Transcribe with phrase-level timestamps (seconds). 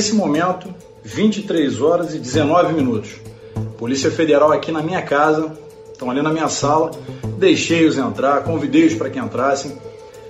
[0.00, 0.74] nesse momento,
[1.04, 3.10] 23 horas e 19 minutos.
[3.76, 5.52] Polícia Federal aqui na minha casa,
[5.92, 6.90] estão ali na minha sala,
[7.36, 9.76] deixei-os entrar, convidei-os para que entrassem,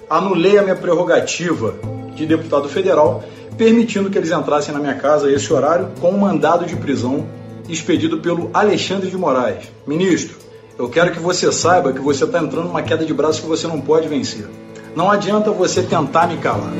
[0.08, 1.76] anulei a minha prerrogativa
[2.16, 3.22] de deputado federal,
[3.56, 7.24] permitindo que eles entrassem na minha casa a esse horário com um mandado de prisão
[7.68, 9.70] expedido pelo Alexandre de Moraes.
[9.86, 10.36] Ministro,
[10.76, 13.68] eu quero que você saiba que você está entrando numa queda de braço que você
[13.68, 14.48] não pode vencer.
[14.96, 16.72] Não adianta você tentar me calar.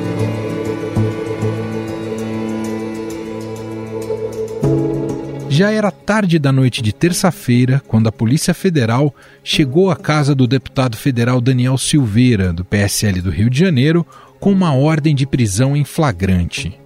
[5.51, 10.47] Já era tarde da noite de terça-feira quando a Polícia Federal chegou à casa do
[10.47, 14.07] deputado federal Daniel Silveira, do PSL do Rio de Janeiro,
[14.39, 16.79] com uma ordem de prisão em flagrante.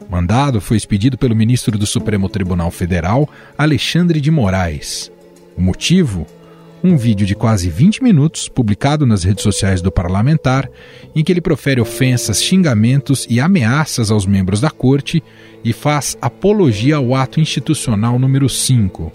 [0.00, 5.12] O mandado foi expedido pelo ministro do Supremo Tribunal Federal, Alexandre de Moraes.
[5.56, 6.26] O motivo?
[6.82, 10.70] Um vídeo de quase 20 minutos publicado nas redes sociais do parlamentar,
[11.14, 15.22] em que ele profere ofensas, xingamentos e ameaças aos membros da corte
[15.64, 19.12] e faz apologia ao ato institucional número 5.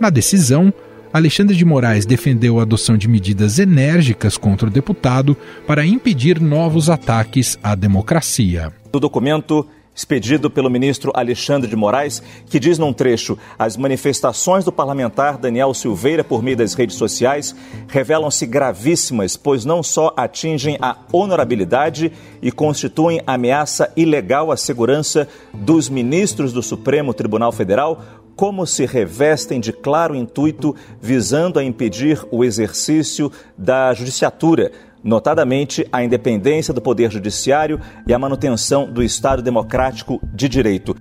[0.00, 0.72] Na decisão,
[1.12, 6.88] Alexandre de Moraes defendeu a adoção de medidas enérgicas contra o deputado para impedir novos
[6.88, 8.72] ataques à democracia.
[8.92, 14.72] Do documento expedido pelo ministro Alexandre de Moraes, que diz num trecho: as manifestações do
[14.72, 17.54] parlamentar Daniel Silveira por meio das redes sociais
[17.88, 25.88] revelam-se gravíssimas, pois não só atingem a honorabilidade e constituem ameaça ilegal à segurança dos
[25.88, 28.02] ministros do Supremo Tribunal Federal,
[28.36, 34.72] como se revestem de claro intuito visando a impedir o exercício da judiciatura
[35.02, 40.96] notadamente a independência do Poder Judiciário e a manutenção do Estado Democrático de Direito.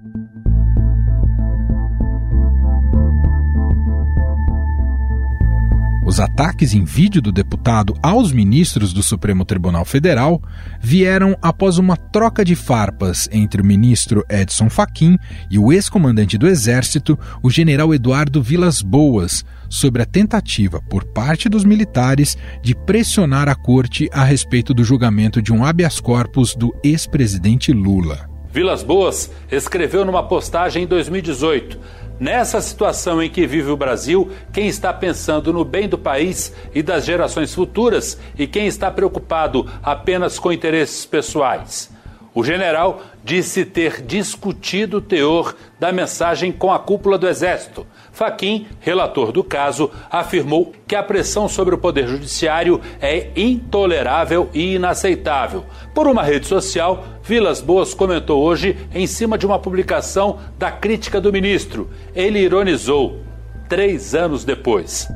[6.20, 10.42] Os ataques em vídeo do deputado aos ministros do Supremo Tribunal Federal
[10.81, 15.18] vieram após uma troca de farpas entre o ministro Edson Fachin
[15.50, 21.47] e o ex-comandante do Exército, o general Eduardo Vilas Boas, sobre a tentativa por parte
[21.47, 26.75] dos militares de pressionar a corte a respeito do julgamento de um habeas corpus do
[26.84, 28.29] ex-presidente Lula.
[28.52, 31.79] Vilas Boas escreveu numa postagem em 2018
[32.19, 36.84] Nessa situação em que vive o Brasil, quem está pensando no bem do país e
[36.84, 41.90] das gerações futuras e quem está preocupado apenas com interesses pessoais?
[42.35, 47.88] O general disse ter discutido o teor da mensagem com a cúpula do Exército.
[48.12, 54.75] Faquim, relator do caso, afirmou que a pressão sobre o Poder Judiciário é intolerável e
[54.75, 55.66] inaceitável.
[55.94, 61.22] Por uma rede social, Vilas Boas comentou hoje em cima de uma publicação da crítica
[61.22, 61.90] do ministro.
[62.16, 63.20] Ele ironizou,
[63.68, 65.08] três anos depois.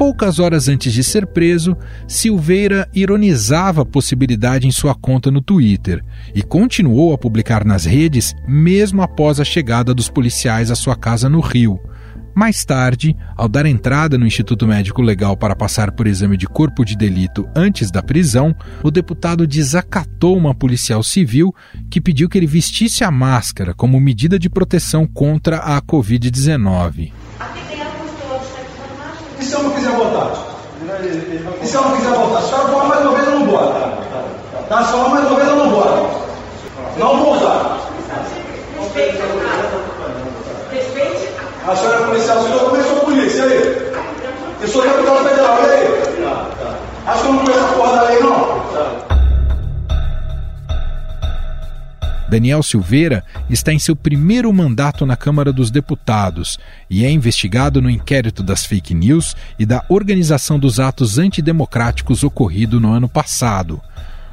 [0.00, 1.76] Poucas horas antes de ser preso,
[2.08, 6.02] Silveira ironizava a possibilidade em sua conta no Twitter
[6.34, 11.28] e continuou a publicar nas redes mesmo após a chegada dos policiais à sua casa
[11.28, 11.78] no Rio.
[12.34, 16.82] Mais tarde, ao dar entrada no Instituto Médico Legal para passar por exame de corpo
[16.82, 21.54] de delito antes da prisão, o deputado desacatou uma policial civil
[21.90, 27.12] que pediu que ele vestisse a máscara como medida de proteção contra a Covid-19.
[29.40, 30.32] E se eu não quiser votar?
[31.02, 32.42] E se eu não quiser votar?
[32.42, 33.74] Se o senhora mais uma vez, eu não voto.
[34.68, 34.84] Tá?
[34.84, 36.30] Se falar mais uma vez, eu não voto.
[36.98, 37.80] Não vou usar.
[41.66, 43.92] A senhora é policial, civil, eu também sou polícia, e aí?
[44.60, 46.00] Eu sou deputado federal, e aí?
[47.06, 49.09] Acho que eu não conheço a porra da lei, não?
[52.30, 57.90] Daniel Silveira está em seu primeiro mandato na Câmara dos Deputados e é investigado no
[57.90, 63.80] inquérito das fake news e da organização dos atos antidemocráticos ocorrido no ano passado.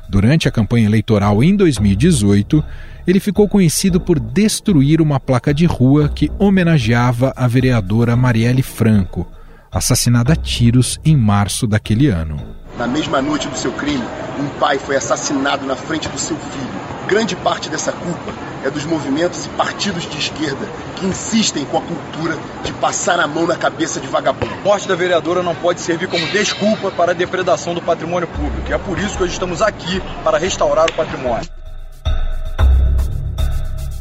[0.08, 2.64] Durante a campanha eleitoral em 2018,
[3.08, 9.26] ele ficou conhecido por destruir uma placa de rua que homenageava a vereadora Marielle Franco,
[9.72, 12.40] assassinada a tiros em março daquele ano.
[12.78, 14.06] Na mesma noite do seu crime,
[14.40, 16.97] um pai foi assassinado na frente do seu filho.
[17.08, 18.34] Grande parte dessa culpa
[18.66, 20.68] é dos movimentos e partidos de esquerda
[20.98, 24.54] que insistem com a cultura de passar a mão na cabeça de vagabundo.
[24.54, 28.70] A morte da vereadora não pode servir como desculpa para a depredação do patrimônio público.
[28.70, 31.48] E é por isso que hoje estamos aqui para restaurar o patrimônio.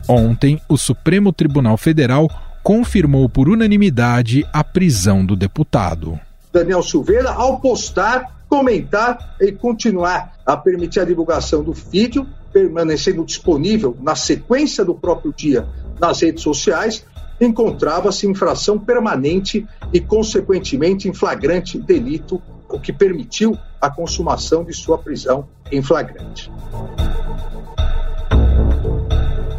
[0.08, 2.28] Ontem, o Supremo Tribunal Federal
[2.60, 6.18] confirmou por unanimidade a prisão do deputado.
[6.52, 12.26] Daniel Silveira, ao postar, comentar e continuar a permitir a divulgação do vídeo,
[12.56, 15.68] permanecendo disponível na sequência do próprio dia
[16.00, 17.04] nas redes sociais,
[17.38, 24.96] encontrava-se infração permanente e, consequentemente, em flagrante delito, o que permitiu a consumação de sua
[24.96, 26.50] prisão em flagrante.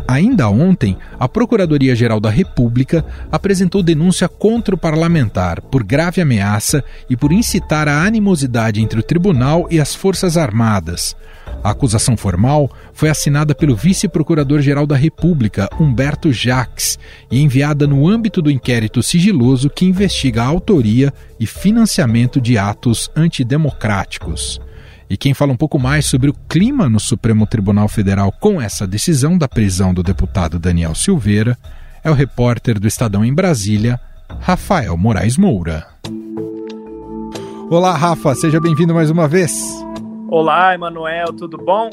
[0.07, 7.18] Ainda ontem, a Procuradoria-Geral da República apresentou denúncia contra o parlamentar por grave ameaça e
[7.18, 11.13] por incitar a animosidade entre o tribunal e as Forças Armadas.
[11.62, 16.98] A acusação formal foi assinada pelo vice-procurador-geral da República, Humberto Jacques,
[17.30, 23.12] e enviada no âmbito do inquérito sigiloso que investiga a autoria e financiamento de atos
[23.13, 24.62] antidemocráticos.
[25.09, 28.86] E quem fala um pouco mais sobre o clima no Supremo Tribunal Federal com essa
[28.86, 31.57] decisão da prisão do deputado Daniel Silveira
[32.04, 34.00] é o repórter do Estadão em Brasília,
[34.39, 35.88] Rafael Moraes Moura.
[37.69, 39.51] Olá, Rafa, seja bem-vindo mais uma vez.
[40.30, 41.89] Olá, Emanuel, tudo bom?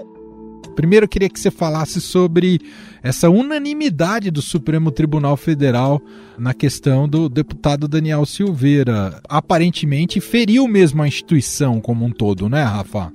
[0.75, 2.61] Primeiro, eu queria que você falasse sobre
[3.03, 6.01] essa unanimidade do Supremo Tribunal Federal
[6.39, 9.21] na questão do deputado Daniel Silveira.
[9.29, 13.13] Aparentemente, feriu mesmo a instituição como um todo, né, Rafa?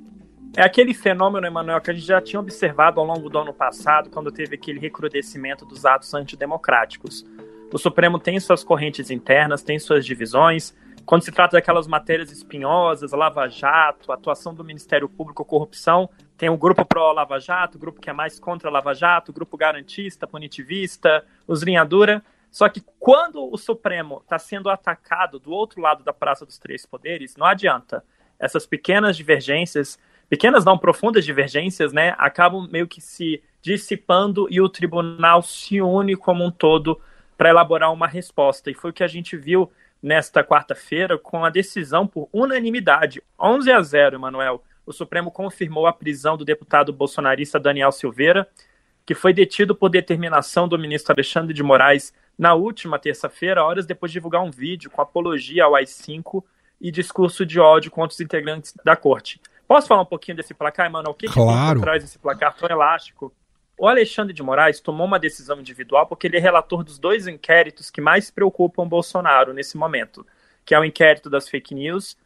[0.56, 4.10] É aquele fenômeno, Emanuel, que a gente já tinha observado ao longo do ano passado,
[4.10, 7.24] quando teve aquele recrudescimento dos atos antidemocráticos.
[7.72, 10.74] O Supremo tem suas correntes internas, tem suas divisões,
[11.10, 16.08] quando se trata daquelas matérias espinhosas, Lava Jato, atuação do Ministério Público, corrupção,
[16.40, 19.34] tem o um grupo pró-Lava Jato, o grupo que é mais contra Lava Jato, o
[19.34, 22.24] grupo garantista, punitivista, os linha dura.
[22.50, 26.86] Só que quando o Supremo está sendo atacado do outro lado da Praça dos Três
[26.86, 28.02] Poderes, não adianta.
[28.38, 29.98] Essas pequenas divergências,
[30.30, 36.16] pequenas não profundas divergências, né, acabam meio que se dissipando e o tribunal se une
[36.16, 36.98] como um todo
[37.36, 38.70] para elaborar uma resposta.
[38.70, 39.70] E foi o que a gente viu
[40.02, 44.64] nesta quarta-feira com a decisão por unanimidade, 11 a 0, Emanuel.
[44.90, 48.48] O Supremo confirmou a prisão do deputado bolsonarista Daniel Silveira,
[49.06, 54.10] que foi detido por determinação do ministro Alexandre de Moraes na última terça-feira, horas depois
[54.10, 56.42] de divulgar um vídeo com apologia ao AI-5
[56.80, 59.40] e discurso de ódio contra os integrantes da corte.
[59.68, 61.12] Posso falar um pouquinho desse placar, Emanuel?
[61.12, 61.78] O que, claro.
[61.78, 63.32] que traz esse placar tão elástico?
[63.78, 67.92] O Alexandre de Moraes tomou uma decisão individual porque ele é relator dos dois inquéritos
[67.92, 70.26] que mais preocupam Bolsonaro nesse momento,
[70.64, 72.16] que é o inquérito das fake news,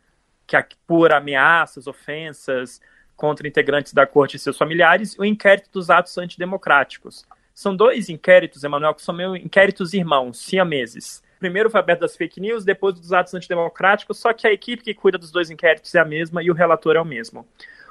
[0.47, 2.81] que apura ameaças, ofensas
[3.17, 7.25] contra integrantes da corte e seus familiares, o inquérito dos atos antidemocráticos.
[7.55, 11.23] São dois inquéritos, Emanuel, que são meus inquéritos irmãos, siameses.
[11.39, 14.95] Primeiro foi aberto das fake news, depois dos atos antidemocráticos, só que a equipe que
[14.95, 17.47] cuida dos dois inquéritos é a mesma e o relator é o mesmo.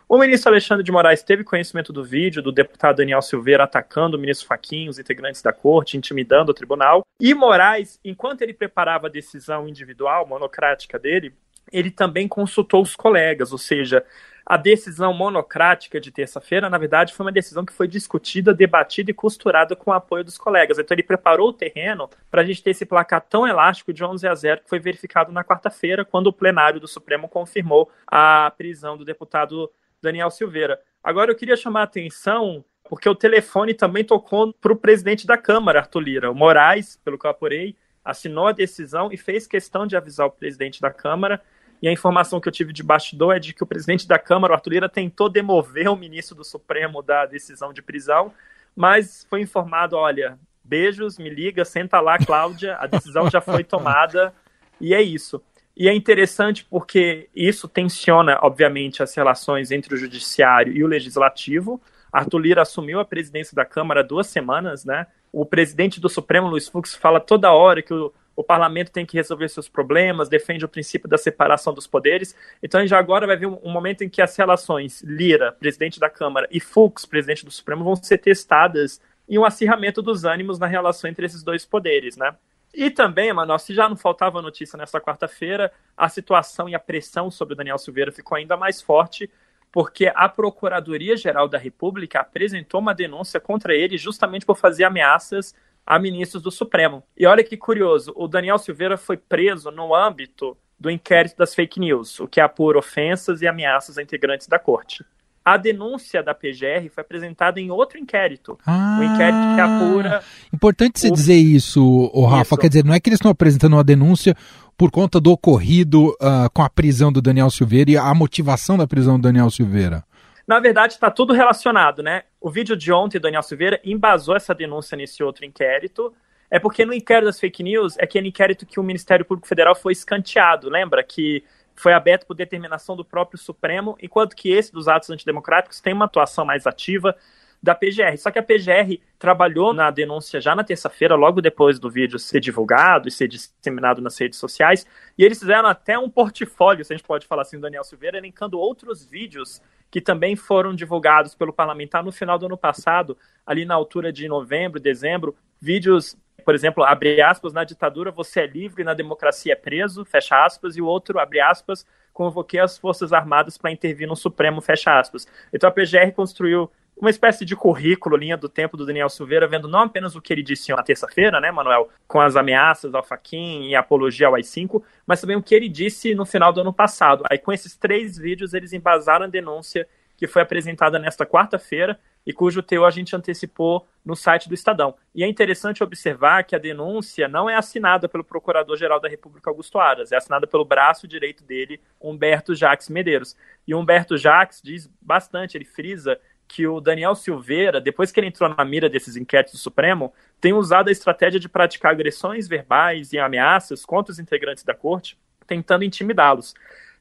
[0.07, 4.19] O ministro Alexandre de Moraes teve conhecimento do vídeo do deputado Daniel Silveira atacando o
[4.19, 7.01] ministro Faquinho, os integrantes da corte, intimidando o tribunal.
[7.19, 11.33] E Moraes, enquanto ele preparava a decisão individual, monocrática dele,
[11.73, 14.05] ele também consultou os colegas, ou seja,
[14.45, 19.13] a decisão monocrática de terça-feira, na verdade, foi uma decisão que foi discutida, debatida e
[19.13, 20.77] costurada com o apoio dos colegas.
[20.77, 24.27] Então, ele preparou o terreno para a gente ter esse placar tão elástico de 11
[24.27, 28.97] a 0 que foi verificado na quarta-feira, quando o plenário do Supremo confirmou a prisão
[28.97, 29.71] do deputado
[30.01, 30.79] Daniel Silveira.
[31.01, 35.37] Agora eu queria chamar a atenção, porque o telefone também tocou para o presidente da
[35.37, 36.31] Câmara, Arthur Lira.
[36.31, 40.31] O Moraes, pelo que eu apurei, assinou a decisão e fez questão de avisar o
[40.31, 41.41] presidente da Câmara.
[41.83, 44.53] E a informação que eu tive de bastidor é de que o presidente da Câmara,
[44.53, 48.31] o Arthur Lira, tentou demover o ministro do Supremo da decisão de prisão,
[48.73, 54.33] mas foi informado: olha, beijos, me liga, senta lá, Cláudia, a decisão já foi tomada
[54.79, 55.43] e é isso.
[55.75, 61.81] E é interessante porque isso tensiona, obviamente, as relações entre o judiciário e o legislativo.
[62.13, 65.05] Arthur Lira assumiu a presidência da Câmara há duas semanas, né?
[65.33, 69.17] O presidente do Supremo, Luiz Fux, fala toda hora que o, o parlamento tem que
[69.17, 72.35] resolver seus problemas, defende o princípio da separação dos poderes.
[72.61, 76.09] Então, a gente agora vai ver um, momento em que as relações Lira, presidente da
[76.09, 78.99] Câmara, e Fux, presidente do Supremo, vão ser testadas
[79.29, 82.35] em um acirramento dos ânimos na relação entre esses dois poderes, né?
[82.73, 87.29] E também, Manoel, se já não faltava notícia nessa quarta-feira, a situação e a pressão
[87.29, 89.29] sobre o Daniel Silveira ficou ainda mais forte,
[89.71, 95.53] porque a Procuradoria-Geral da República apresentou uma denúncia contra ele justamente por fazer ameaças
[95.85, 97.03] a ministros do Supremo.
[97.17, 101.79] E olha que curioso, o Daniel Silveira foi preso no âmbito do inquérito das fake
[101.79, 105.05] news, o que apura ofensas e ameaças a integrantes da corte
[105.45, 108.57] a denúncia da PGR foi apresentada em outro inquérito.
[108.65, 110.23] Ah, um inquérito que apura.
[110.53, 111.11] Importante você o...
[111.11, 112.55] dizer isso, o Rafa.
[112.55, 112.57] Isso.
[112.57, 114.35] Quer dizer, não é que eles estão apresentando uma denúncia
[114.77, 118.87] por conta do ocorrido uh, com a prisão do Daniel Silveira e a motivação da
[118.87, 120.03] prisão do Daniel Silveira.
[120.45, 122.23] Na verdade, está tudo relacionado, né?
[122.39, 126.13] O vídeo de ontem Daniel Silveira embasou essa denúncia nesse outro inquérito.
[126.51, 129.73] É porque no inquérito das fake news é aquele inquérito que o Ministério Público Federal
[129.73, 130.69] foi escanteado.
[130.69, 131.43] Lembra que
[131.75, 136.05] foi aberto por determinação do próprio Supremo, enquanto que esse dos atos antidemocráticos tem uma
[136.05, 137.15] atuação mais ativa
[137.63, 138.17] da PGR.
[138.17, 142.41] Só que a PGR trabalhou na denúncia já na terça-feira, logo depois do vídeo ser
[142.41, 144.85] divulgado e ser disseminado nas redes sociais,
[145.17, 148.17] e eles fizeram até um portfólio, se a gente pode falar assim, do Daniel Silveira,
[148.17, 149.61] elencando outros vídeos
[149.93, 154.27] que também foram divulgados pelo parlamentar no final do ano passado, ali na altura de
[154.27, 159.55] novembro, dezembro, vídeos, por exemplo, abre aspas, na ditadura você é livre, na democracia é
[159.55, 164.15] preso, fecha aspas, e o outro, abre aspas, convoquei as Forças Armadas para intervir no
[164.15, 165.27] Supremo, fecha aspas.
[165.53, 166.71] Então a PGR construiu
[167.03, 170.31] uma espécie de currículo, linha do tempo do Daniel Silveira, vendo não apenas o que
[170.31, 174.35] ele disse na terça-feira, né, Manuel, com as ameaças ao Faquin e a apologia ao
[174.35, 177.25] AI-5, mas também o que ele disse no final do ano passado.
[177.29, 182.33] Aí com esses três vídeos eles embasaram a denúncia que foi apresentada nesta quarta-feira e
[182.33, 184.95] cujo teor a gente antecipou no site do Estadão.
[185.13, 189.79] E é interessante observar que a denúncia não é assinada pelo Procurador-Geral da República Augusto
[189.79, 193.35] Aras, é assinada pelo braço direito dele, Humberto Jacques Medeiros.
[193.67, 198.49] E Humberto Jacques diz bastante, ele frisa que o Daniel Silveira, depois que ele entrou
[198.49, 203.17] na mira desses inquéritos do Supremo, tem usado a estratégia de praticar agressões verbais e
[203.17, 206.53] ameaças contra os integrantes da corte, tentando intimidá-los.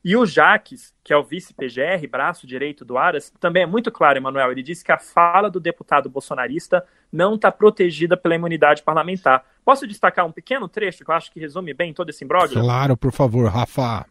[0.04, 4.18] E o Jaques, que é o vice-PGR, braço direito do Aras, também é muito claro,
[4.18, 4.50] Emanuel.
[4.50, 9.44] Ele disse que a fala do deputado bolsonarista não está protegida pela imunidade parlamentar.
[9.64, 12.60] Posso destacar um pequeno trecho que eu acho que resume bem todo esse imbróglio?
[12.60, 14.04] Claro, por favor, Rafa.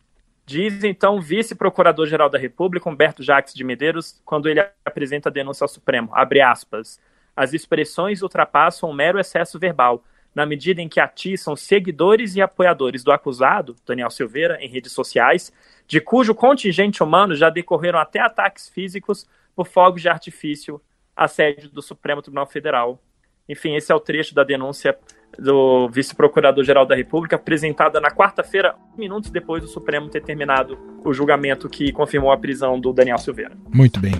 [0.45, 5.63] Diz então o vice-procurador-geral da República, Humberto Jacques de Medeiros, quando ele apresenta a denúncia
[5.65, 7.00] ao Supremo, abre aspas,
[7.36, 13.03] as expressões ultrapassam um mero excesso verbal, na medida em que atiçam seguidores e apoiadores
[13.03, 15.51] do acusado, Daniel Silveira, em redes sociais,
[15.88, 20.81] de cujo contingente humano já decorreram até ataques físicos por fogos de artifício
[21.15, 23.01] à sede do Supremo Tribunal Federal.
[23.47, 24.97] Enfim, esse é o trecho da denúncia
[25.38, 31.69] do vice-procurador-geral da República, apresentada na quarta-feira, minutos depois do Supremo ter terminado o julgamento
[31.69, 33.57] que confirmou a prisão do Daniel Silveira.
[33.73, 34.13] Muito bem.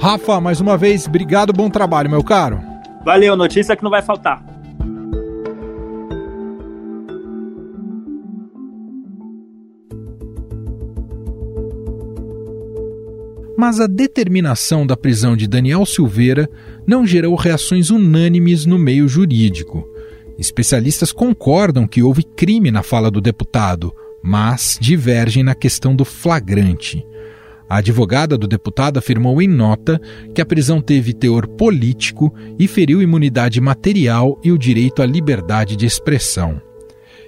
[0.00, 2.60] Rafa, mais uma vez, obrigado, bom trabalho, meu caro.
[3.04, 4.51] Valeu, notícia que não vai faltar.
[13.62, 16.50] Mas a determinação da prisão de Daniel Silveira
[16.84, 19.88] não gerou reações unânimes no meio jurídico.
[20.36, 27.06] Especialistas concordam que houve crime na fala do deputado, mas divergem na questão do flagrante.
[27.68, 30.00] A advogada do deputado afirmou em nota
[30.34, 35.76] que a prisão teve teor político e feriu imunidade material e o direito à liberdade
[35.76, 36.60] de expressão.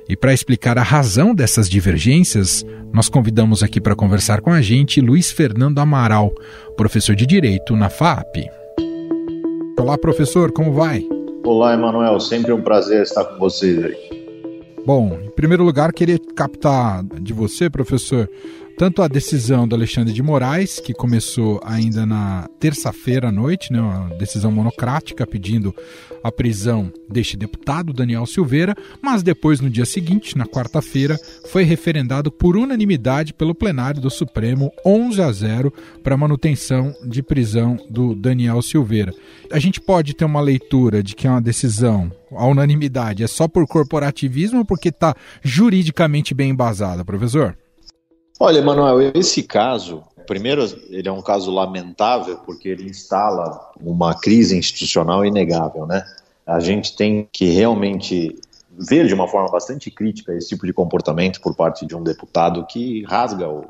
[0.06, 5.00] E para explicar a razão dessas divergências, nós convidamos aqui para conversar com a gente
[5.00, 6.30] Luiz Fernando Amaral,
[6.76, 8.44] professor de Direito na FAP.
[9.78, 11.02] Olá, professor, como vai?
[11.42, 12.20] Olá, Emanuel.
[12.20, 13.96] Sempre um prazer estar com vocês aí.
[14.84, 18.28] Bom, em primeiro lugar, queria captar de você, professor,
[18.76, 23.80] tanto a decisão do Alexandre de Moraes, que começou ainda na terça-feira à noite, né,
[23.80, 25.74] uma decisão monocrática pedindo
[26.22, 31.18] a prisão deste deputado, Daniel Silveira, mas depois, no dia seguinte, na quarta-feira,
[31.50, 37.78] foi referendado por unanimidade pelo plenário do Supremo 11 a 0 para manutenção de prisão
[37.90, 39.12] do Daniel Silveira.
[39.52, 43.46] A gente pode ter uma leitura de que é uma decisão, a unanimidade, é só
[43.46, 47.56] por corporativismo ou porque está juridicamente bem embasada, professor?
[48.38, 54.56] Olha, Manuel, esse caso, primeiro, ele é um caso lamentável porque ele instala uma crise
[54.56, 56.04] institucional inegável, né?
[56.46, 58.36] A gente tem que realmente
[58.76, 62.66] ver de uma forma bastante crítica esse tipo de comportamento por parte de um deputado
[62.66, 63.66] que rasga o,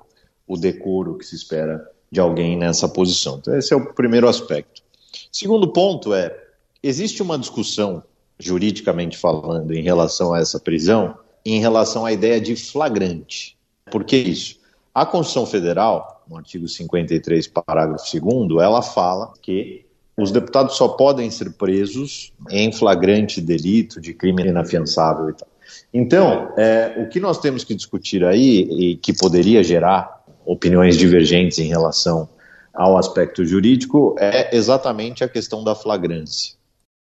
[0.47, 3.37] o decoro que se espera de alguém nessa posição.
[3.39, 4.83] Então, esse é o primeiro aspecto.
[5.31, 6.35] Segundo ponto é:
[6.83, 8.03] existe uma discussão,
[8.39, 13.57] juridicamente falando, em relação a essa prisão, em relação à ideia de flagrante.
[13.95, 14.57] Por que isso?
[14.93, 19.87] A Constituição Federal, no artigo 53, parágrafo 2, ela fala que
[20.17, 25.47] os deputados só podem ser presos em flagrante delito de crime inafiançável e tal.
[25.93, 31.61] Então, é, o que nós temos que discutir aí, e que poderia gerar opiniões divergentes
[31.61, 32.29] em relação
[32.75, 36.57] ao aspecto jurídico, é exatamente a questão da flagrância.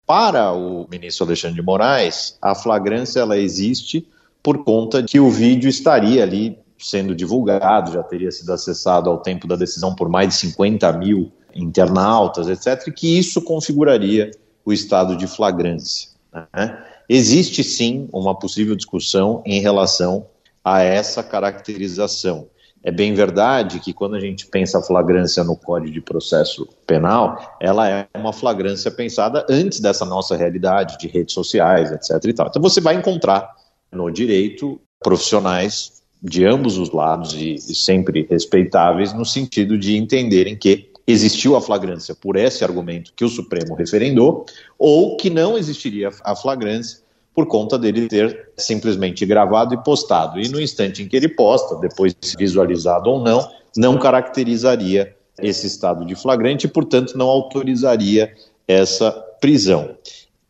[0.06, 4.08] Para o ministro Alexandre de Moraes, a flagrância ela existe
[4.44, 9.20] por conta de que o vídeo estaria ali sendo divulgado, já teria sido acessado ao
[9.20, 14.32] tempo da decisão por mais de 50 mil internautas, etc., e que isso configuraria
[14.66, 16.10] o estado de flagrância.
[16.34, 16.84] Né?
[17.08, 20.28] Existe sim uma possível discussão em relação
[20.64, 22.48] a essa caracterização.
[22.84, 27.58] É bem verdade que quando a gente pensa a flagrância no Código de Processo Penal,
[27.60, 32.24] ela é uma flagrância pensada antes dessa nossa realidade de redes sociais, etc.
[32.28, 33.50] Então você vai encontrar
[33.92, 40.58] no direito profissionais de ambos os lados e, e sempre respeitáveis no sentido de entenderem
[40.58, 44.46] que existiu a flagrância por esse argumento que o Supremo referendou,
[44.78, 47.00] ou que não existiria a flagrância
[47.34, 50.40] por conta dele ter simplesmente gravado e postado.
[50.40, 56.06] E no instante em que ele posta, depois visualizado ou não, não caracterizaria esse estado
[56.06, 58.34] de flagrante e, portanto, não autorizaria
[58.68, 59.96] essa prisão.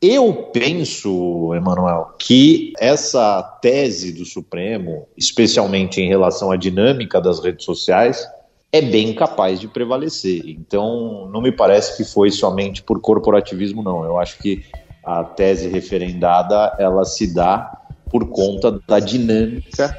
[0.02, 7.66] Eu penso, Emanuel, que essa tese do Supremo, especialmente em relação à dinâmica das redes
[7.66, 8.28] sociais,
[8.72, 10.44] é bem capaz de prevalecer.
[10.46, 14.04] Então, não me parece que foi somente por corporativismo, não.
[14.04, 14.64] Eu acho que
[15.04, 19.96] a tese referendada ela se dá por conta da dinâmica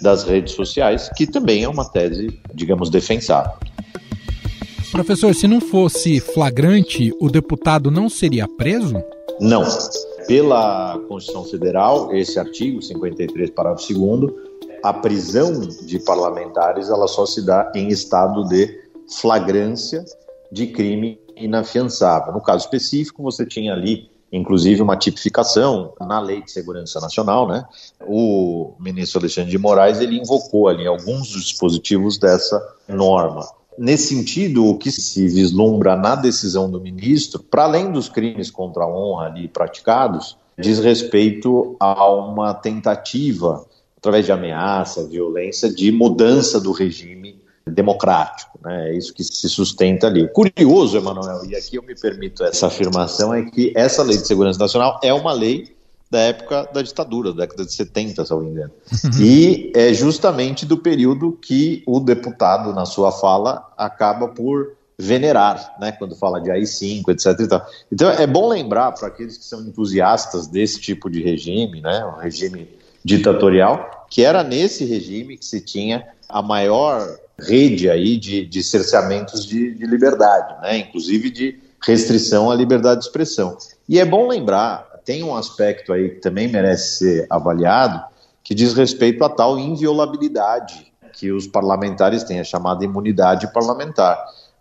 [0.00, 3.52] das redes sociais, que também é uma tese, digamos, defensável.
[4.92, 9.02] Professor, se não fosse flagrante, o deputado não seria preso?
[9.40, 9.64] Não.
[10.26, 14.32] Pela Constituição Federal, esse artigo 53, parágrafo 2
[14.82, 18.80] a prisão de parlamentares ela só se dá em estado de
[19.20, 20.04] flagrância
[20.50, 22.32] de crime inafiançável.
[22.32, 27.64] No caso específico, você tinha ali inclusive uma tipificação na Lei de Segurança Nacional, né?
[28.06, 33.44] O ministro Alexandre de Moraes ele invocou ali alguns dispositivos dessa norma.
[33.78, 38.84] Nesse sentido, o que se vislumbra na decisão do ministro, para além dos crimes contra
[38.84, 43.64] a honra ali praticados, diz respeito a uma tentativa,
[43.96, 48.58] através de ameaça, violência, de mudança do regime democrático.
[48.62, 48.90] Né?
[48.90, 50.28] É isso que se sustenta ali.
[50.28, 54.58] Curioso, Emanuel, e aqui eu me permito essa afirmação, é que essa lei de segurança
[54.58, 55.76] nacional é uma lei
[56.10, 58.72] da época da ditadura, da década de 70, se eu não me engano.
[59.20, 65.92] e é justamente do período que o deputado, na sua fala, acaba por venerar, né,
[65.92, 67.62] quando fala de AI-5, etc.
[67.90, 72.18] Então é bom lembrar para aqueles que são entusiastas desse tipo de regime, né, um
[72.18, 72.68] regime
[73.04, 79.46] ditatorial, que era nesse regime que se tinha a maior rede aí de, de cerceamentos
[79.46, 80.78] de, de liberdade, né?
[80.78, 83.56] inclusive de restrição à liberdade de expressão.
[83.88, 88.02] E é bom lembrar, tem um aspecto aí que também merece ser avaliado,
[88.42, 94.18] que diz respeito à tal inviolabilidade que os parlamentares têm, a chamada imunidade parlamentar.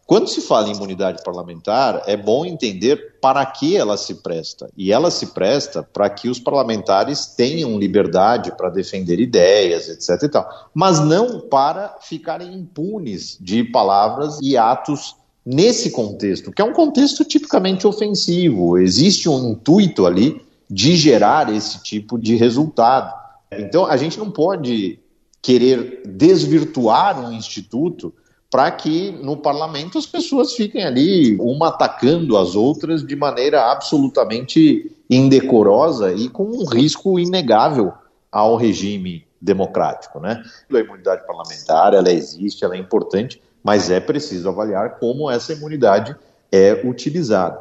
[0.09, 4.67] Quando se fala em imunidade parlamentar, é bom entender para que ela se presta.
[4.75, 10.23] E ela se presta para que os parlamentares tenham liberdade para defender ideias, etc.
[10.23, 15.15] E tal, mas não para ficarem impunes de palavras e atos
[15.49, 18.77] nesse contexto, que é um contexto tipicamente ofensivo.
[18.77, 23.11] Existe um intuito ali de gerar esse tipo de resultado.
[23.51, 24.99] Então, a gente não pode
[25.41, 28.13] querer desvirtuar um instituto
[28.51, 34.91] para que no parlamento as pessoas fiquem ali, uma atacando as outras de maneira absolutamente
[35.09, 37.91] indecorosa e com um risco inegável
[38.31, 40.43] ao regime democrático, né?
[40.71, 46.15] A imunidade parlamentar, ela existe, ela é importante, mas é preciso avaliar como essa imunidade
[46.51, 47.59] é utilizada.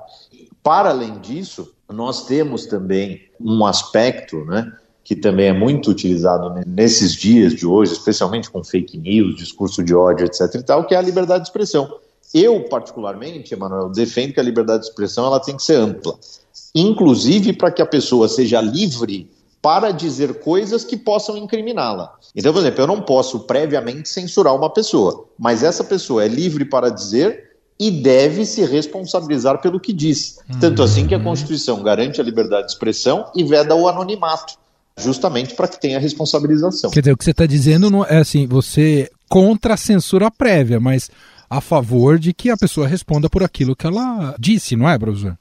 [0.62, 7.14] Para além disso, nós temos também um aspecto, né, que também é muito utilizado nesses
[7.14, 10.54] dias de hoje, especialmente com fake news, discurso de ódio, etc.
[10.56, 11.88] e tal, que é a liberdade de expressão.
[12.34, 16.18] Eu, particularmente, Emanuel, defendo que a liberdade de expressão ela tem que ser ampla,
[16.74, 19.30] inclusive para que a pessoa seja livre
[19.60, 22.14] para dizer coisas que possam incriminá-la.
[22.34, 26.64] Então, por exemplo, eu não posso previamente censurar uma pessoa, mas essa pessoa é livre
[26.64, 30.38] para dizer e deve se responsabilizar pelo que diz.
[30.60, 34.54] Tanto assim que a Constituição garante a liberdade de expressão e veda o anonimato
[34.98, 36.90] justamente para que tenha responsabilização.
[36.90, 40.80] Quer dizer, o que você está dizendo não é assim, você contra a censura prévia,
[40.80, 41.08] mas
[41.48, 45.38] a favor de que a pessoa responda por aquilo que ela disse, não é, professor?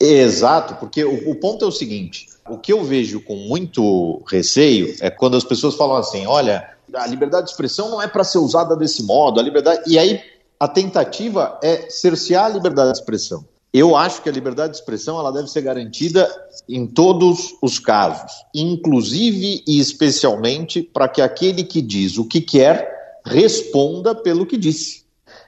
[0.00, 4.94] Exato, porque o, o ponto é o seguinte: o que eu vejo com muito receio
[5.00, 8.38] é quando as pessoas falam assim, olha, a liberdade de expressão não é para ser
[8.38, 9.82] usada desse modo, a liberdade.
[9.86, 10.20] E aí
[10.58, 13.44] a tentativa é cercear a liberdade de expressão.
[13.72, 16.28] Eu acho que a liberdade de expressão ela deve ser garantida
[16.68, 23.20] em todos os casos, inclusive e especialmente para que aquele que diz o que quer
[23.24, 25.01] responda pelo que disse.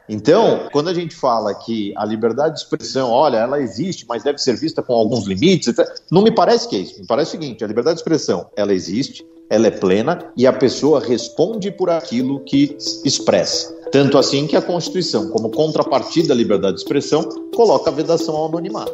[0.08, 4.38] Então, quando a gente fala que a liberdade de expressão, olha, ela existe, mas deve
[4.38, 7.00] ser vista com alguns limites, etc., não me parece que é isso.
[7.00, 10.52] Me parece o seguinte: a liberdade de expressão, ela existe, ela é plena e a
[10.52, 13.72] pessoa responde por aquilo que expressa.
[13.90, 17.22] Tanto assim que a Constituição, como contrapartida à liberdade de expressão,
[17.54, 18.92] coloca a vedação ao anonimato.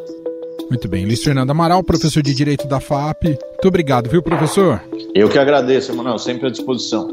[0.68, 1.04] Muito bem.
[1.04, 3.24] Luiz Fernando Amaral, professor de Direito da FAP.
[3.24, 4.80] Muito obrigado, viu, professor?
[5.12, 7.08] Eu que agradeço, Emanuel, sempre à disposição.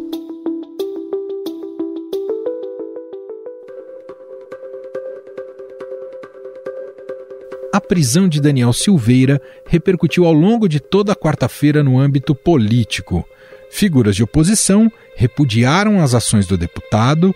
[7.77, 13.23] A prisão de Daniel Silveira repercutiu ao longo de toda a quarta-feira no âmbito político.
[13.69, 17.35] Figuras de oposição repudiaram as ações do deputado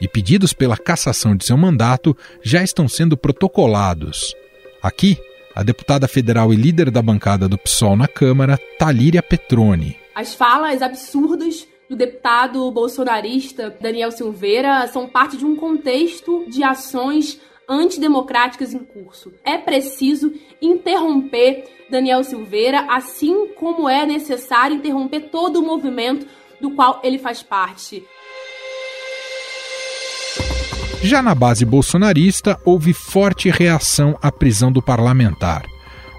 [0.00, 4.32] e pedidos pela cassação de seu mandato já estão sendo protocolados.
[4.80, 5.18] Aqui,
[5.56, 9.96] a deputada federal e líder da bancada do PSOL na Câmara, Talíria Petroni.
[10.14, 17.40] As falas absurdas do deputado bolsonarista Daniel Silveira são parte de um contexto de ações
[17.70, 19.32] antidemocráticas em curso.
[19.44, 26.26] É preciso interromper Daniel Silveira, assim como é necessário interromper todo o movimento
[26.60, 28.02] do qual ele faz parte.
[31.02, 35.64] Já na base bolsonarista, houve forte reação à prisão do parlamentar.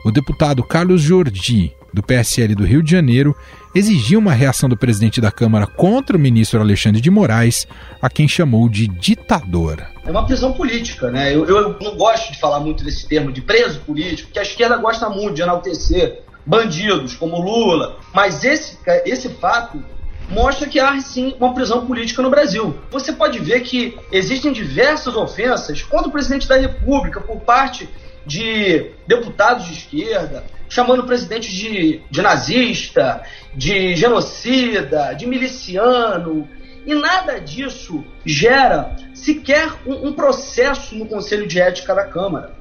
[0.04, 3.36] O deputado Carlos Jordi, do PSL do Rio de Janeiro,
[3.74, 7.68] exigiu uma reação do presidente da Câmara contra o ministro Alexandre de Moraes,
[8.02, 9.82] a quem chamou de ditador.
[10.06, 11.34] É uma prisão política, né?
[11.34, 14.78] Eu, eu não gosto de falar muito desse termo de preso político, porque a esquerda
[14.78, 19.82] gosta muito de enaltecer bandidos como Lula, mas esse, esse fato
[20.30, 22.76] mostra que há sim uma prisão política no Brasil.
[22.90, 27.88] Você pode ver que existem diversas ofensas contra o presidente da República por parte
[28.26, 36.48] de deputados de esquerda, chamando o presidente de, de nazista, de genocida, de miliciano.
[36.86, 42.54] E nada disso gera sequer um, um processo no Conselho de Ética da Câmara.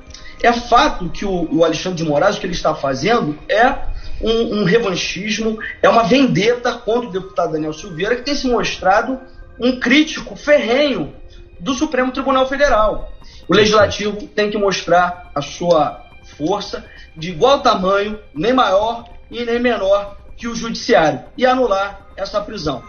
[0.42, 4.60] É fato que o, o Alexandre de Moraes, o que ele está fazendo é um,
[4.60, 9.20] um revanchismo, é uma vendeta contra o deputado Daniel Silveira, que tem se mostrado
[9.58, 11.14] um crítico ferrenho
[11.58, 13.12] do Supremo Tribunal Federal.
[13.50, 16.06] O Legislativo tem que mostrar a sua
[16.38, 16.84] força
[17.16, 22.80] de igual tamanho, nem maior e nem menor que o Judiciário, e anular essa prisão.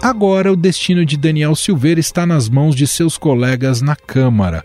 [0.00, 4.64] Agora, o destino de Daniel Silveira está nas mãos de seus colegas na Câmara.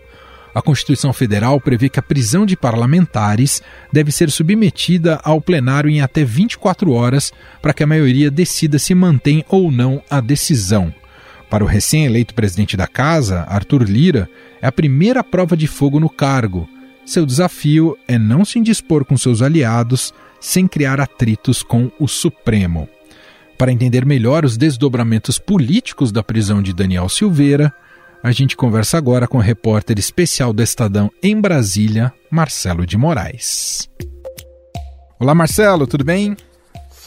[0.54, 3.60] A Constituição Federal prevê que a prisão de parlamentares
[3.92, 8.94] deve ser submetida ao plenário em até 24 horas para que a maioria decida se
[8.94, 10.94] mantém ou não a decisão.
[11.50, 14.28] Para o recém-eleito presidente da Casa, Arthur Lira,
[14.60, 16.68] é a primeira prova de fogo no cargo.
[17.06, 22.88] Seu desafio é não se indispor com seus aliados sem criar atritos com o Supremo.
[23.56, 27.72] Para entender melhor os desdobramentos políticos da prisão de Daniel Silveira,
[28.22, 33.88] a gente conversa agora com o repórter especial do Estadão em Brasília, Marcelo de Moraes.
[35.18, 36.36] Olá, Marcelo, tudo bem?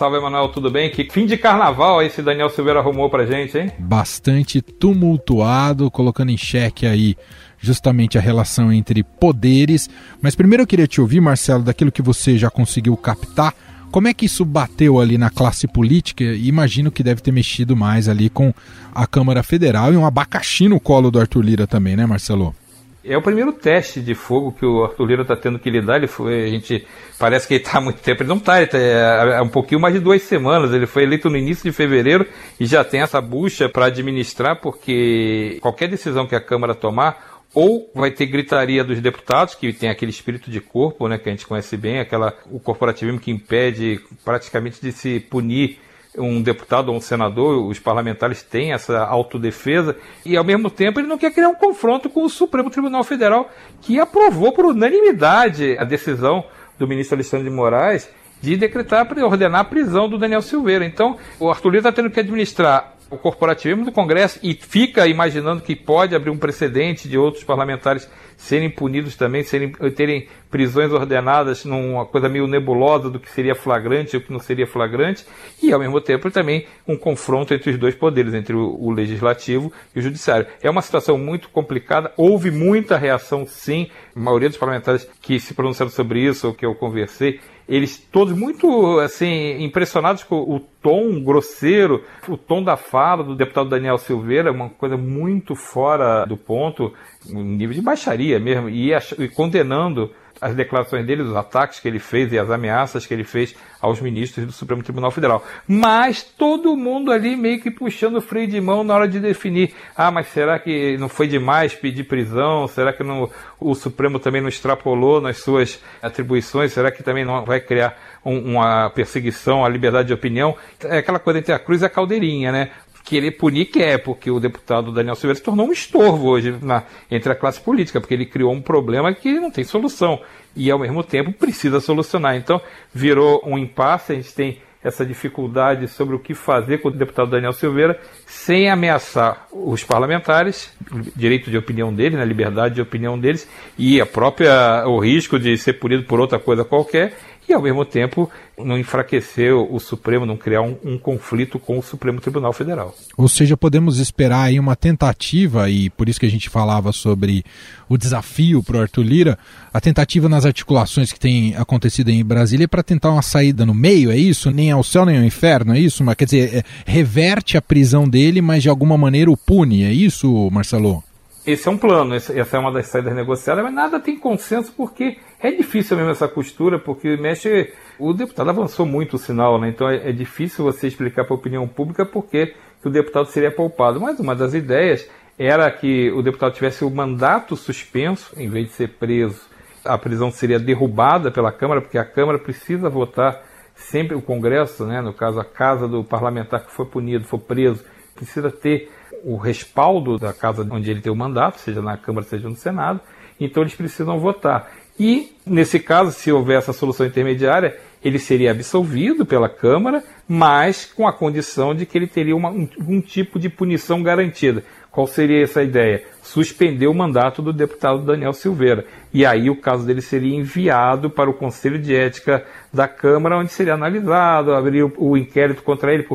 [0.01, 0.89] Salve, Emanuel, tudo bem?
[0.89, 3.71] Que fim de carnaval esse Daniel Silveira arrumou pra gente, hein?
[3.77, 7.15] Bastante tumultuado, colocando em xeque aí
[7.59, 9.87] justamente a relação entre poderes.
[10.19, 13.53] Mas primeiro eu queria te ouvir, Marcelo, daquilo que você já conseguiu captar
[13.91, 16.23] como é que isso bateu ali na classe política?
[16.23, 18.51] Imagino que deve ter mexido mais ali com
[18.95, 22.55] a Câmara Federal e um abacaxi no colo do Arthur Lira também, né, Marcelo?
[23.03, 25.97] É o primeiro teste de fogo que o Arthur Lira está tendo que lidar.
[25.97, 26.85] Ele foi, a gente
[27.17, 28.21] parece que ele está há muito tempo.
[28.21, 30.71] Ele não está, ele tá é, é um pouquinho mais de duas semanas.
[30.71, 32.27] Ele foi eleito no início de fevereiro
[32.59, 37.89] e já tem essa bucha para administrar, porque qualquer decisão que a Câmara tomar, ou
[37.95, 41.47] vai ter gritaria dos deputados, que tem aquele espírito de corpo, né, que a gente
[41.47, 45.79] conhece bem, aquela, o corporativismo que impede praticamente de se punir
[46.17, 49.95] um deputado ou um senador, os parlamentares têm essa autodefesa,
[50.25, 53.49] e ao mesmo tempo ele não quer criar um confronto com o Supremo Tribunal Federal,
[53.81, 56.43] que aprovou por unanimidade a decisão
[56.77, 58.09] do ministro Alexandre de Moraes
[58.41, 60.83] de decretar, ordenar a prisão do Daniel Silveira.
[60.83, 65.61] Então, o Arthur Lira está tendo que administrar o corporativismo do Congresso e fica imaginando
[65.61, 68.09] que pode abrir um precedente de outros parlamentares
[68.41, 74.15] serem punidos também, serem, terem prisões ordenadas numa coisa meio nebulosa do que seria flagrante
[74.15, 75.25] e o que não seria flagrante,
[75.61, 79.71] e ao mesmo tempo também um confronto entre os dois poderes, entre o, o legislativo
[79.95, 80.47] e o judiciário.
[80.61, 85.53] É uma situação muito complicada, houve muita reação sim, a maioria dos parlamentares que se
[85.53, 91.23] pronunciaram sobre isso, ou que eu conversei, eles todos muito assim impressionados com o tom
[91.23, 96.93] grosseiro, o tom da fala do deputado Daniel Silveira, uma coisa muito fora do ponto,
[97.29, 101.99] um nível de baixaria mesmo, e, e condenando as declarações dele, os ataques que ele
[101.99, 105.45] fez e as ameaças que ele fez aos ministros do Supremo Tribunal Federal.
[105.67, 109.75] Mas todo mundo ali meio que puxando o freio de mão na hora de definir:
[109.95, 112.67] ah, mas será que não foi demais pedir prisão?
[112.67, 113.29] Será que não,
[113.59, 116.73] o Supremo também não extrapolou nas suas atribuições?
[116.73, 120.55] Será que também não vai criar um, uma perseguição à liberdade de opinião?
[120.83, 122.71] É aquela coisa entre a cruz e a caldeirinha, né?
[123.03, 127.31] Querer punir quer, porque o deputado Daniel Silveira se tornou um estorvo hoje na, entre
[127.31, 130.19] a classe política, porque ele criou um problema que não tem solução
[130.55, 132.35] e, ao mesmo tempo, precisa solucionar.
[132.35, 132.61] Então,
[132.93, 137.29] virou um impasse, a gente tem essa dificuldade sobre o que fazer com o deputado
[137.29, 140.73] Daniel Silveira sem ameaçar os parlamentares,
[141.15, 145.55] direito de opinião deles, né, liberdade de opinião deles e a própria o risco de
[145.57, 147.15] ser punido por outra coisa qualquer
[147.47, 151.83] e, ao mesmo tempo, não enfraquecer o Supremo, não criar um, um, conflito com o
[151.83, 152.95] Supremo Tribunal Federal.
[153.17, 157.43] Ou seja, podemos esperar aí uma tentativa, e por isso que a gente falava sobre
[157.89, 159.39] o desafio para o Arthur Lira,
[159.73, 164.11] a tentativa nas articulações que tem acontecido em Brasília para tentar uma saída no meio,
[164.11, 164.51] é isso?
[164.51, 166.03] Nem ao céu nem ao inferno, é isso?
[166.03, 169.91] Mas quer dizer, é, reverte a prisão dele, mas de alguma maneira o pune, é
[169.91, 171.03] isso, Marcelo?
[171.45, 175.17] Esse é um plano, essa é uma das saídas negociadas, mas nada tem consenso porque
[175.41, 177.73] é difícil mesmo essa costura, porque mexe.
[177.97, 179.69] O deputado avançou muito o sinal, né?
[179.69, 183.51] Então é, é difícil você explicar para a opinião pública por que o deputado seria
[183.51, 183.99] poupado.
[183.99, 188.73] Mas uma das ideias era que o deputado tivesse o mandato suspenso, em vez de
[188.73, 189.41] ser preso.
[189.83, 195.01] A prisão seria derrubada pela Câmara, porque a Câmara precisa votar sempre o Congresso, né?
[195.01, 197.83] no caso a casa do parlamentar que foi punido, foi preso,
[198.15, 198.91] precisa ter
[199.23, 202.99] o respaldo da casa onde ele tem o mandato, seja na Câmara, seja no Senado,
[203.39, 204.71] então eles precisam votar.
[205.03, 211.07] E, nesse caso, se houver essa solução intermediária, ele seria absolvido pela Câmara, mas com
[211.07, 214.63] a condição de que ele teria uma, um, um tipo de punição garantida.
[214.91, 216.03] Qual seria essa ideia?
[216.21, 218.85] Suspender o mandato do deputado Daniel Silveira.
[219.11, 223.51] E aí o caso dele seria enviado para o Conselho de Ética da Câmara, onde
[223.51, 226.05] seria analisado, abrir o, o inquérito contra ele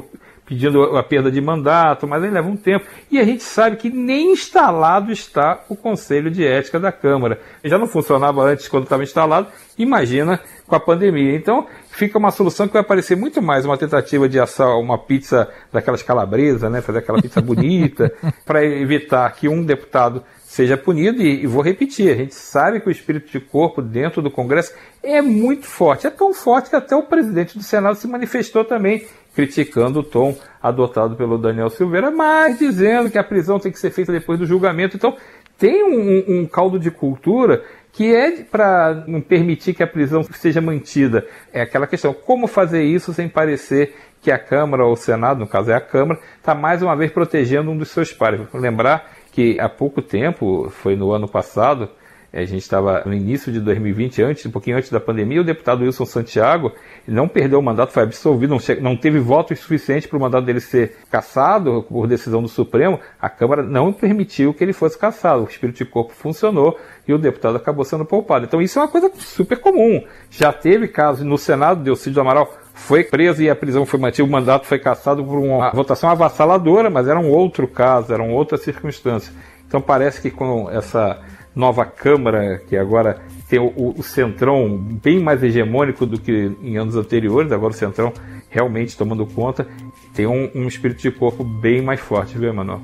[0.46, 2.86] pedindo a perda de mandato, mas aí leva um tempo.
[3.10, 7.40] E a gente sabe que nem instalado está o Conselho de Ética da Câmara.
[7.64, 11.34] Já não funcionava antes quando estava instalado, imagina com a pandemia.
[11.34, 15.48] Então, fica uma solução que vai parecer muito mais uma tentativa de assar uma pizza
[15.72, 16.80] daquelas calabresas, né?
[16.80, 18.12] fazer aquela pizza bonita,
[18.46, 21.22] para evitar que um deputado seja punido.
[21.22, 24.72] E, e, vou repetir, a gente sabe que o espírito de corpo dentro do Congresso
[25.02, 26.06] é muito forte.
[26.06, 30.34] É tão forte que até o presidente do Senado se manifestou também criticando o tom
[30.62, 34.46] adotado pelo Daniel Silveira, mas dizendo que a prisão tem que ser feita depois do
[34.46, 34.96] julgamento.
[34.96, 35.14] Então,
[35.58, 40.60] tem um, um caldo de cultura que é para não permitir que a prisão seja
[40.60, 41.26] mantida.
[41.52, 45.46] É aquela questão, como fazer isso sem parecer que a Câmara ou o Senado, no
[45.46, 48.40] caso é a Câmara, está mais uma vez protegendo um dos seus pares.
[48.54, 51.90] Lembrar que há pouco tempo, foi no ano passado,
[52.36, 55.82] a gente estava no início de 2020, antes, um pouquinho antes da pandemia, o deputado
[55.82, 56.70] Wilson Santiago
[57.08, 60.60] não perdeu o mandato, foi absolvido, não, não teve votos suficientes para o mandato dele
[60.60, 63.00] ser cassado por decisão do Supremo.
[63.18, 65.44] A Câmara não permitiu que ele fosse cassado.
[65.44, 68.44] O espírito de corpo funcionou e o deputado acabou sendo poupado.
[68.44, 70.04] Então isso é uma coisa super comum.
[70.30, 74.30] Já teve casos no Senado, Delcídio Amaral foi preso e a prisão foi mantida, o
[74.30, 78.58] mandato foi cassado por uma votação avassaladora, mas era um outro caso, era uma outra
[78.58, 79.32] circunstância.
[79.66, 81.18] Então parece que com essa
[81.56, 86.96] nova Câmara, que agora tem o, o, Centrão bem mais hegemônico do que em anos
[86.96, 88.12] anteriores, agora o Centrão
[88.50, 89.66] realmente tomando conta,
[90.14, 92.82] tem um, um espírito de corpo bem mais forte, viu, Emanuel?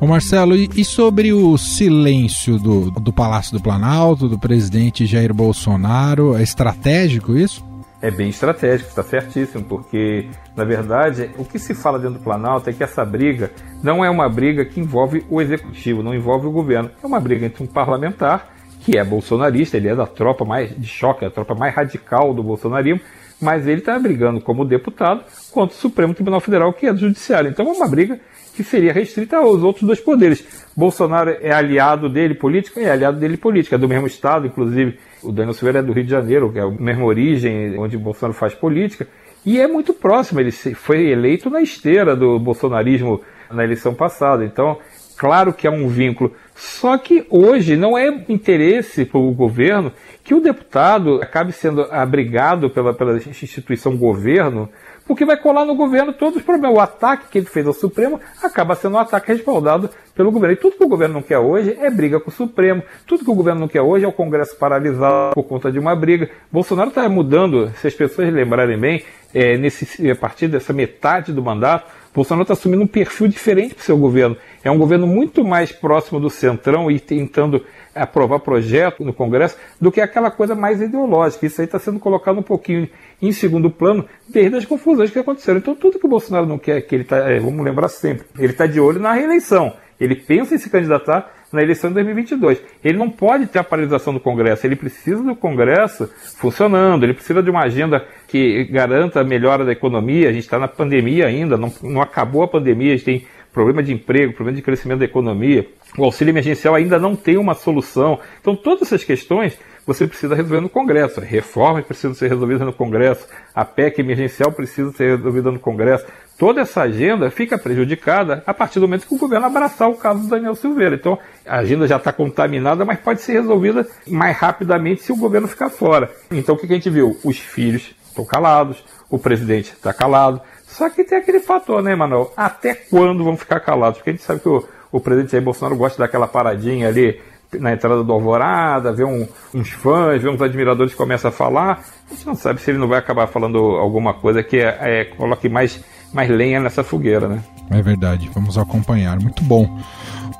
[0.00, 6.36] Ô Marcelo, e, sobre o silêncio do, do Palácio do Planalto, do presidente Jair Bolsonaro?
[6.36, 7.67] É estratégico isso?
[8.00, 12.70] É bem estratégico, está certíssimo, porque, na verdade, o que se fala dentro do Planalto
[12.70, 13.50] é que essa briga
[13.82, 16.90] não é uma briga que envolve o executivo, não envolve o governo.
[17.02, 20.86] É uma briga entre um parlamentar, que é bolsonarista, ele é da tropa mais de
[20.86, 23.00] choque, a tropa mais radical do bolsonarismo,
[23.40, 27.50] mas ele está brigando como deputado contra o Supremo Tribunal Federal, que é do Judiciário.
[27.50, 28.20] Então é uma briga
[28.58, 30.44] que seria restrita aos outros dois poderes.
[30.76, 32.80] Bolsonaro é aliado dele político?
[32.80, 36.02] É aliado dele político, é do mesmo estado, inclusive o Daniel Silveira é do Rio
[36.02, 39.06] de Janeiro, que é a mesma origem onde Bolsonaro faz política,
[39.46, 44.44] e é muito próximo, ele foi eleito na esteira do bolsonarismo na eleição passada.
[44.44, 44.78] Então,
[45.16, 46.34] claro que é um vínculo.
[46.56, 49.92] Só que hoje não é interesse para o governo
[50.24, 54.68] que o deputado acabe sendo abrigado pela, pela instituição governo
[55.08, 56.76] porque vai colar no governo todos os problemas.
[56.76, 60.52] O ataque que ele fez ao Supremo acaba sendo um ataque respaldado pelo governo.
[60.52, 62.82] E tudo que o governo não quer hoje é briga com o Supremo.
[63.06, 65.96] Tudo que o governo não quer hoje é o Congresso paralisado por conta de uma
[65.96, 66.28] briga.
[66.52, 71.42] Bolsonaro está mudando, se as pessoas lembrarem bem, é, nesse, a partir dessa metade do
[71.42, 74.36] mandato, Bolsonaro está assumindo um perfil diferente para o seu governo.
[74.64, 79.90] É um governo muito mais próximo do centrão e tentando aprovar projeto no Congresso do
[79.90, 81.46] que aquela coisa mais ideológica.
[81.46, 82.88] Isso aí está sendo colocado um pouquinho
[83.20, 85.58] em segundo plano desde as confusões que aconteceram.
[85.58, 88.52] Então, tudo que o Bolsonaro não quer, que ele está, é, vamos lembrar sempre, ele
[88.52, 89.74] está de olho na reeleição.
[90.00, 92.62] Ele pensa em se candidatar na eleição de 2022.
[92.84, 97.42] Ele não pode ter a paralisação do Congresso, ele precisa do Congresso funcionando, ele precisa
[97.42, 100.28] de uma agenda que garanta a melhora da economia.
[100.28, 103.82] A gente está na pandemia ainda, não, não acabou a pandemia, a gente tem problema
[103.82, 105.66] de emprego, problema de crescimento da economia.
[105.96, 108.20] O auxílio emergencial ainda não tem uma solução.
[108.40, 109.58] Então, todas essas questões
[109.88, 111.18] você precisa resolver no Congresso.
[111.18, 113.26] Reformas precisam ser resolvidas no Congresso.
[113.54, 116.06] A PEC emergencial precisa ser resolvida no Congresso.
[116.38, 120.20] Toda essa agenda fica prejudicada a partir do momento que o governo abraçar o caso
[120.20, 120.94] do Daniel Silveira.
[120.94, 125.48] Então, a agenda já está contaminada, mas pode ser resolvida mais rapidamente se o governo
[125.48, 126.10] ficar fora.
[126.30, 127.18] Então, o que a gente viu?
[127.24, 130.40] Os filhos estão calados, o presidente está calado.
[130.66, 132.32] Só que tem aquele fator, né, Manuel?
[132.36, 133.98] Até quando vão ficar calados?
[133.98, 137.20] Porque a gente sabe que o, o presidente Jair Bolsonaro gosta daquela paradinha ali
[137.58, 141.82] na entrada do Alvorada, ver um, uns fãs, ver uns admiradores que começam a falar.
[142.10, 145.04] A gente não sabe se ele não vai acabar falando alguma coisa que é, é,
[145.06, 147.40] coloque mais mais lenha nessa fogueira, né?
[147.70, 149.20] É verdade, vamos acompanhar.
[149.20, 149.68] Muito bom.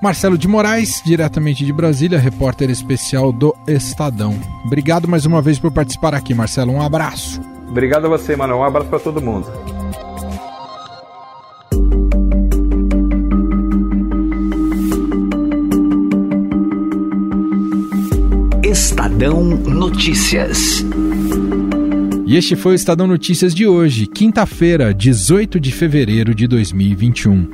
[0.03, 4.39] Marcelo de Moraes, diretamente de Brasília, repórter especial do Estadão.
[4.65, 6.73] Obrigado mais uma vez por participar aqui, Marcelo.
[6.73, 7.41] Um abraço.
[7.69, 8.57] Obrigado a você, mano.
[8.57, 9.47] Um abraço para todo mundo.
[18.63, 20.85] Estadão Notícias.
[22.29, 27.49] E este foi o Estadão Notícias de hoje, quinta-feira, 18 de fevereiro de 2021.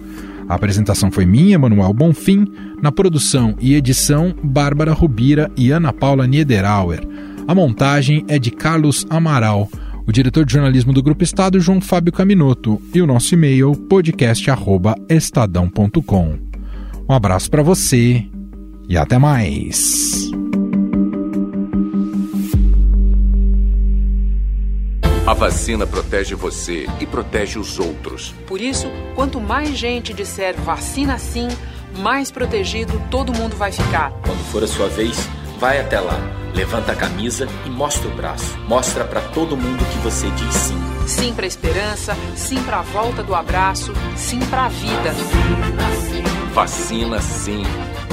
[0.48, 2.44] A apresentação foi minha, Manuel Bonfim,
[2.82, 7.06] na produção e edição, Bárbara Rubira e Ana Paula Niederauer.
[7.46, 9.68] A montagem é de Carlos Amaral,
[10.08, 16.38] o diretor de jornalismo do Grupo Estado, João Fábio Caminoto, e o nosso e-mail, podcast.estadão.com.
[17.08, 18.24] Um abraço para você
[18.88, 20.32] e até mais.
[25.26, 28.34] A vacina protege você e protege os outros.
[28.46, 31.48] Por isso, quanto mais gente disser vacina sim,
[31.96, 34.10] mais protegido todo mundo vai ficar.
[34.22, 35.16] Quando for a sua vez,
[35.58, 36.18] vai até lá,
[36.54, 38.54] levanta a camisa e mostra o braço.
[38.68, 40.78] Mostra para todo mundo que você diz sim.
[41.06, 45.14] Sim para a esperança, sim para a volta do abraço, sim para a vida.
[46.52, 47.62] Vacina sim.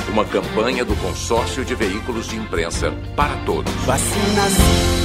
[0.07, 3.73] Uma campanha do consórcio de veículos de imprensa para todos.
[3.85, 5.00] Vacina sim.